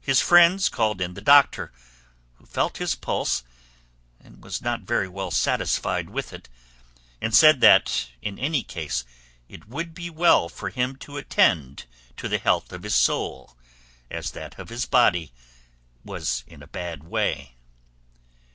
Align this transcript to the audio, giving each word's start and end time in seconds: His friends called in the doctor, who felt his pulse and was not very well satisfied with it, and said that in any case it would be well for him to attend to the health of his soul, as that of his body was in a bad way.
His 0.00 0.22
friends 0.22 0.70
called 0.70 1.02
in 1.02 1.12
the 1.12 1.20
doctor, 1.20 1.70
who 2.36 2.46
felt 2.46 2.78
his 2.78 2.94
pulse 2.94 3.42
and 4.18 4.42
was 4.42 4.62
not 4.62 4.84
very 4.84 5.06
well 5.06 5.30
satisfied 5.30 6.08
with 6.08 6.32
it, 6.32 6.48
and 7.20 7.34
said 7.34 7.60
that 7.60 8.06
in 8.22 8.38
any 8.38 8.62
case 8.62 9.04
it 9.50 9.68
would 9.68 9.92
be 9.92 10.08
well 10.08 10.48
for 10.48 10.70
him 10.70 10.96
to 11.04 11.18
attend 11.18 11.84
to 12.16 12.26
the 12.26 12.38
health 12.38 12.72
of 12.72 12.84
his 12.84 12.94
soul, 12.94 13.54
as 14.10 14.30
that 14.30 14.58
of 14.58 14.70
his 14.70 14.86
body 14.86 15.30
was 16.06 16.42
in 16.46 16.62
a 16.62 16.66
bad 16.66 17.02
way. 17.04 17.56